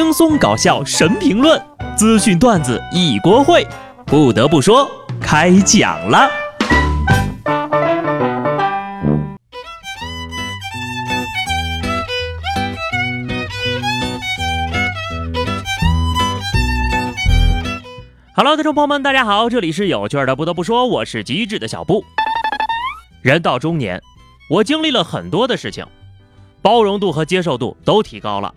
[0.00, 1.60] 轻松搞笑神评论，
[1.96, 3.66] 资讯段子一锅烩。
[4.06, 4.88] 不得不说，
[5.20, 6.30] 开讲了。
[18.36, 20.36] Hello，听众朋友们，大家好，这里是有趣的。
[20.36, 22.04] 不得不说，我是机智的小布。
[23.20, 24.00] 人到中年，
[24.48, 25.84] 我经历了很多的事情，
[26.62, 28.54] 包容度和接受度都提高了。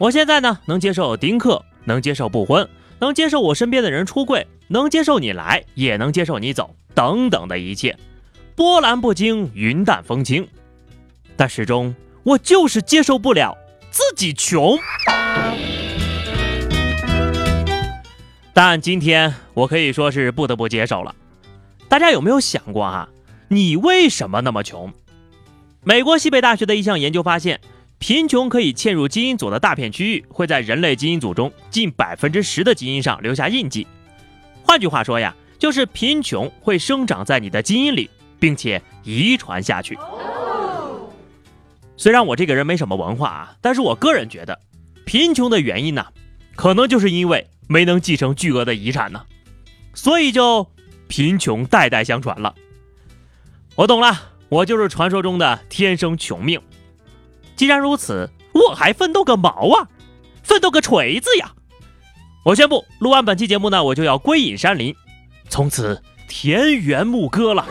[0.00, 2.66] 我现在呢，能接受丁克，能接受不婚，
[3.00, 7.94] 能接受我身边的人出柜，能接受你来，也能接受你走，等等的一切，
[8.54, 10.48] 波澜不惊，云淡风轻。
[11.36, 13.54] 但始终，我就是接受不了
[13.90, 14.78] 自己穷。
[18.54, 21.14] 但今天我可以说是不得不接受了。
[21.90, 23.10] 大家有没有想过啊？
[23.48, 24.94] 你为什么那么穷？
[25.84, 27.60] 美国西北大学的一项研究发现。
[28.00, 33.86] 贫穷可以嵌入基因组的大片区域，会在人类基因组中近百分之十的基因上留下印记。
[34.64, 39.98] 换句话说呀，就是贫穷会生长在你的基因里，并且遗传下去。
[41.98, 44.58] 虽然我这个人没什么文化啊，但是我个人觉得，
[45.04, 46.06] 贫穷的原因呢，
[46.56, 49.26] 可能就是因为没能继承巨额的遗产呢，
[49.92, 50.66] 所以就
[51.06, 52.54] 贫穷代代相传了。
[53.74, 56.58] 我懂了，我就是传说中的天生穷命。
[57.60, 59.86] 既然如此，我还奋斗个毛啊！
[60.42, 61.52] 奋斗个锤子呀！
[62.42, 64.96] 我宣布，录完本期节目呢，我就要归隐山林，
[65.50, 67.66] 从此田园牧歌了。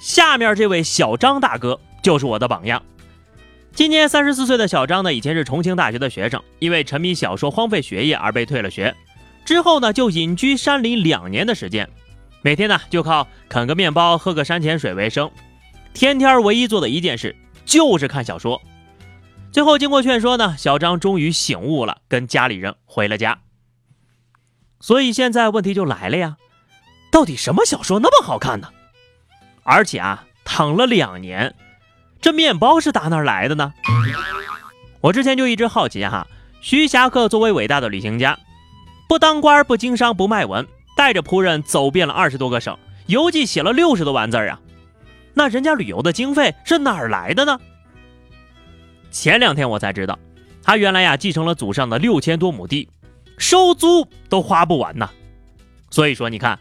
[0.00, 2.82] 下面这位小张大哥就是我的榜样。
[3.72, 8.92] 今年三十四岁的小张呢，以前是重庆大学的学生，因为沉迷小说荒废学业而被退了学。
[9.44, 11.88] 之后呢，就隐居山林两年的时间，
[12.42, 15.30] 每天呢就靠啃个面包、喝个山泉水为生。
[15.94, 18.60] 天天唯一做的一件事就是看小说。
[19.50, 23.38] 最后经过劝说呢，小张终于醒悟了，跟家里人回了家。
[24.80, 26.36] 所以现在问题就来了呀，
[27.12, 28.68] 到底什么小说那么好看呢？
[29.62, 31.54] 而且啊，躺了两年，
[32.20, 33.72] 这面包是打哪来的呢？
[35.02, 36.26] 我之前就一直好奇哈，
[36.62, 38.38] 徐霞客作为伟大的旅行家，
[39.08, 40.66] 不当官不经商不卖文，
[40.96, 42.76] 带着仆人走遍了二十多个省，
[43.06, 44.58] 游记写了六十多万字啊。
[45.34, 47.58] 那人家旅游的经费是哪儿来的呢？
[49.10, 50.18] 前两天我才知道，
[50.62, 52.88] 他原来呀继承了祖上的六千多亩地，
[53.38, 55.10] 收租都花不完呐。
[55.90, 56.58] 所以说，你看，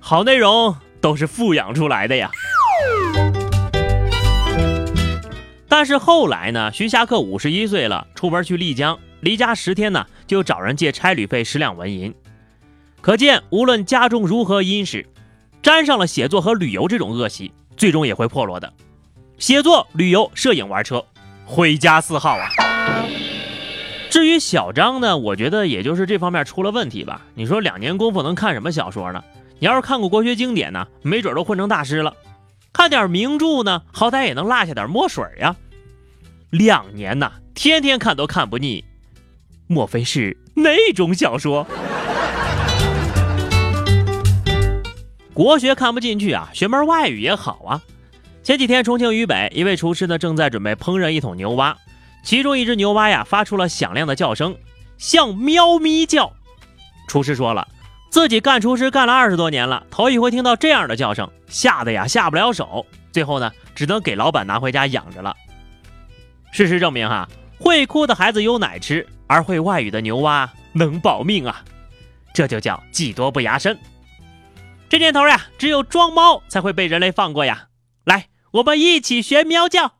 [0.00, 2.30] 好内容都是富养出来的呀。
[5.68, 12.14] 但是后来呢，徐霞客五十一岁了，出门去丽江，离家十天呢，就找人借差旅费十两纹银。
[13.00, 15.06] 可见，无论家中如何殷实，
[15.62, 17.52] 沾上了写作和旅游这种恶习。
[17.76, 18.72] 最终也会破落的。
[19.38, 21.04] 写作、旅游、摄影、玩车，
[21.44, 22.48] 毁家四号啊！
[24.08, 27.20] 至于小张呢，我觉得也就是这方面出了问题吧。
[27.34, 29.22] 你说两年功夫能看什么小说呢？
[29.58, 32.14] 你要是看过国学经典呢，没准都混成大师了。
[32.72, 35.56] 看点名著呢，好歹也能落下点墨水呀。
[36.50, 38.84] 两年呐，天天看都看不腻，
[39.66, 41.66] 莫非是那种小说？
[45.36, 47.82] 国学看不进去啊，学门外语也好啊。
[48.42, 51.76] 前几天重庆渝北一位厨师呢，正在准备烹饪一桶牛蛙，
[52.22, 54.56] 其中一只牛蛙呀发出了响亮的叫声，
[54.96, 56.32] 像喵咪叫。
[57.06, 57.68] 厨师说了，
[58.08, 62.86] 自己干厨师干了二十多年了，头一回听到这样的叫声，吓得呀下不了手。
[63.12, 65.36] 最后呢，只能给老板拿回家养着了。
[66.50, 71.62] 事实证明哈，会哭的孩子有奶吃，而会外语的牛蛙能保命啊，
[72.32, 73.78] 这就叫技多不压身。
[74.88, 77.68] 这年头呀，只有装猫才会被人类放过呀！
[78.04, 79.94] 来，我们一起学喵叫。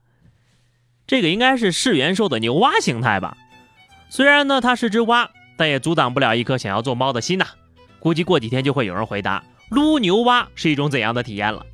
[1.06, 3.36] 这个应该是噬元兽的牛蛙形态吧？
[4.08, 7.47] 虽然呢它是只蛙，但也阻挡不了一颗想要做猫的心呐。
[7.98, 11.66] 估计过几天就会有人回答：撸牛蛙是一种怎样的体验了？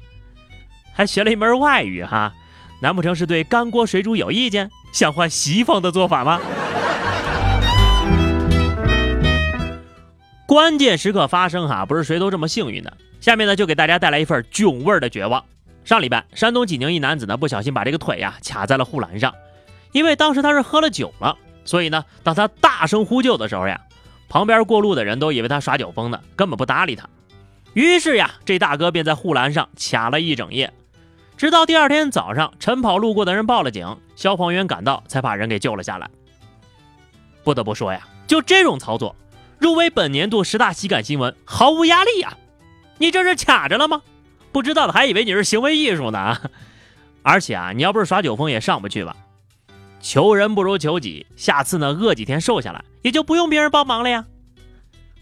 [0.94, 2.32] 还学了一门外语哈？
[2.80, 6.40] 难不成是对干锅水煮有意见，想换西方的做法吗？
[10.52, 12.94] 关键时刻发生哈，不是谁都这么幸运的。
[13.22, 15.42] 下面呢，就给大家带来一份囧味的绝望。
[15.82, 19.34] 上礼拜，山东济宁一男子呢，不小心把这个腿呀卡在了护栏上，
[19.92, 23.80] 因为当时他是喝了酒了，所以呢，当他大声呼救的时候呀，
[24.28, 27.08] 旁边过路的人都以为他耍酒疯呢，根本不搭理他。
[27.72, 30.70] 于是呀，这大哥便在护栏上卡了一整夜，
[31.38, 36.10] 直到第二天早上，晨跑路过的人报了警，消防员赶到才把人给救了下来。
[37.42, 39.16] 不得不说呀，就这种操作。
[39.62, 42.36] 入围本年度十大喜感新闻，毫无压力呀！
[42.98, 44.02] 你这是卡着了吗？
[44.50, 46.36] 不知道的还以为你是行为艺术呢。
[47.22, 49.14] 而且啊，你要不是耍酒疯也上不去吧？
[50.00, 54.24] 求人不如求己，下次呢饿几天瘦下来，也就不用别人帮忙了呀。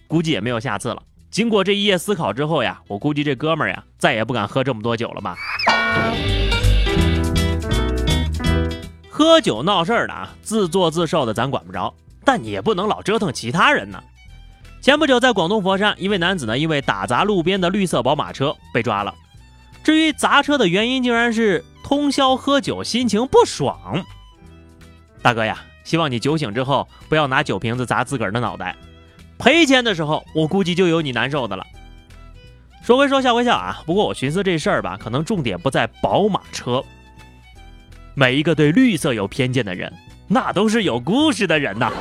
[0.08, 1.02] 估计也没有下次了。
[1.31, 5.36] 经过这一夜思考之后呀，我估计这哥们儿呀再也不敢喝这么多酒了吧。
[9.10, 11.94] 喝酒闹事儿的啊，自作自受的咱管不着，
[12.25, 14.02] 但你也不能老折腾其他人呢。
[14.81, 19.15] 前不久在广东佛山，一位男子呢因为打砸路边的绿色宝马车被抓了。
[19.85, 24.03] 至于砸车的原因，竟然是通宵喝酒，心情不爽。
[25.21, 28.75] 大哥呀，希望你酒醒之后不要拿酒瓶子砸自个儿的脑袋。
[29.38, 31.67] 赔钱的时候，我估计就有你难受的了。
[32.82, 33.82] 说归说，笑归笑啊。
[33.85, 36.82] 不过我寻思这事儿吧，可能重点不在宝马车。
[38.15, 39.93] 每一个对绿色有偏见的人，
[40.27, 41.93] 那都是有故事的人呐。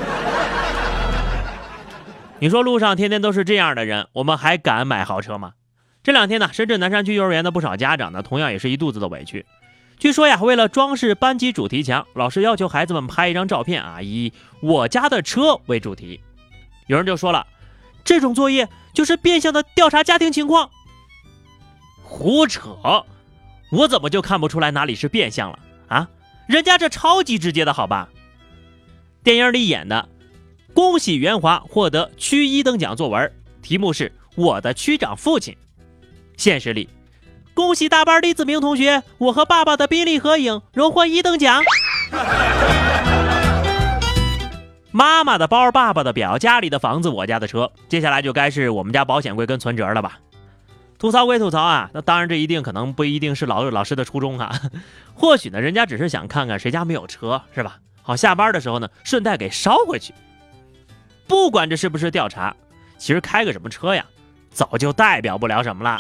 [2.42, 5.54] 你说路上天天都是这样的人，我们还敢买豪车吗？
[6.02, 9.46] 这两天呢，深圳南山区幼儿园的不少家长呢，同样也是一肚子的委屈。
[9.98, 14.32] 据说呀，为了装饰班级主题墙，老师要求孩子们拍一张照片啊，以
[14.62, 16.22] 我家的车为主题。
[16.88, 17.46] 有人就说了，
[18.06, 20.70] 这种作业就是变相的调查家庭情况。
[22.02, 22.78] 胡扯！
[23.72, 25.60] 我怎么就看不出来哪里是变相了
[25.90, 26.10] 啊？
[26.48, 28.08] 人家这超级直接的好吧？
[29.22, 30.08] 电影里演的，
[30.80, 33.30] 恭喜袁华获得区一等奖作文，
[33.62, 35.54] 题目是我的区长父亲。
[36.38, 36.88] 现实里，
[37.54, 41.62] 恭喜大班李子明同学，我和爸爸的宾利合影，荣获一等奖。
[44.92, 50.20] 妈妈的包，爸爸的表，家里的房子，我家的车，接下来就该是我们家保险柜跟存折了吧？
[50.98, 54.58] 吐槽归吐槽啊，那当然这一定可能不一定是老老师的初衷啊，
[55.14, 57.80] 或许呢，人家只是想看看谁家没有车，是吧？
[58.02, 60.14] 好，下班的时候呢，顺带给捎回去。
[61.30, 62.56] 不管这是不是调查，
[62.98, 64.04] 其实开个什么车呀，
[64.50, 66.00] 早就代表不了什么了。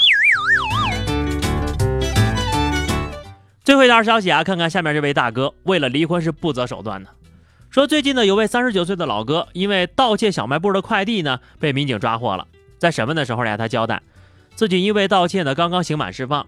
[3.63, 7.11] 最后一条消息啊，看看下面这位大哥，为了离婚是不择手段的。
[7.69, 12.47] 说最近呢，有位三十九岁的老哥，因为盗窃小卖部的快递呢，被民警抓获了。
[12.79, 14.01] 在审问的时候呀，他交代
[14.55, 16.47] 自己因为盗窃呢，刚刚刑满释放。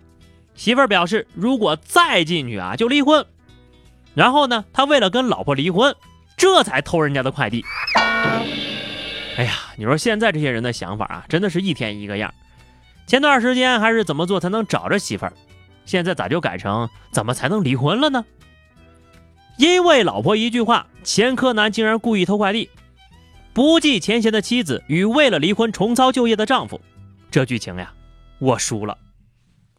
[0.55, 3.23] 媳妇儿表示，如果再进去啊，就离婚。
[4.15, 5.95] 然后呢，他为了跟老婆离婚，
[6.35, 7.63] 这才偷人家的快递。
[9.37, 12.33] 哎呀，你说现在这些人的想法啊，真的是一天一个样。
[13.07, 15.33] 前段时间还是怎么做才能找着媳妇儿，
[15.85, 18.25] 现在咋就改成怎么才能离婚了呢？
[19.57, 22.69] 因为老婆一句话，前科男竟然故意偷快递，
[23.53, 26.79] 不计前嫌的妻子与为了离婚重操旧业的丈夫，
[27.29, 27.91] 这剧情呀，
[28.39, 28.97] 我输了。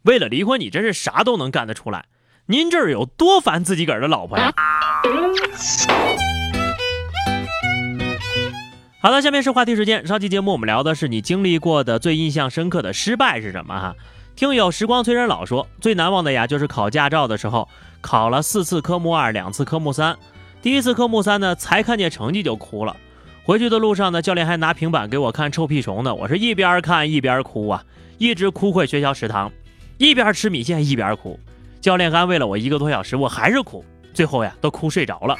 [0.03, 2.05] 为了离婚，你真是啥都能干得出来。
[2.45, 4.53] 您这儿有多烦自己个儿的老婆呀？
[9.03, 10.07] 好的，下面是话题时间。
[10.07, 13.77] 上期节目我们聊的是你经历过的最印象深刻的失败是什么？
[13.77, 13.93] 哈，
[14.33, 17.67] 听友时光催人老说，最难忘的呀，就是考驾照的时候。
[17.99, 20.17] 考了四次科目二，两次科目三。
[20.61, 22.95] 第一次科目三呢，才看见成绩就哭了。
[23.43, 26.15] 回去的路上呢，教练还拿平板给我看臭屁虫呢。
[26.15, 27.83] 我是一边看一边哭啊，
[28.19, 29.51] 一直哭回学校食堂，
[29.97, 31.37] 一边吃米线一边哭。
[31.81, 33.83] 教练安慰了我一个多小时，我还是哭，
[34.13, 35.35] 最后呀，都哭睡着了。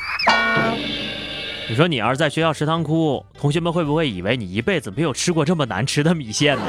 [1.69, 6.63] 你说你要是在学校食堂哭，同学们会不会以为你一辈子没有吃过这么难吃的米线呢？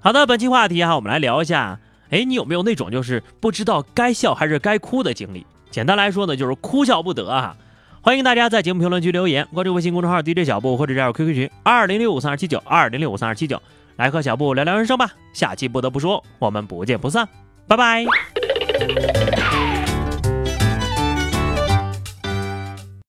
[0.00, 1.78] 好的，本期话题哈，我们来聊一下。
[2.10, 5.46] 哎，你有没有那种就是不知道该笑还是该哭的经历？
[5.70, 7.56] 简单来说呢，就是哭笑不得啊！
[8.00, 13.60] 欢迎大家在节目评论区留言，关注微信公众号 DJ 小布或者加入 QQ 群二零六五三二七九二零六五三二七九，
[13.96, 15.10] 来和小布聊聊人生吧。
[15.32, 17.28] 下期不得不说，我们不见不散，
[17.66, 18.04] 拜拜。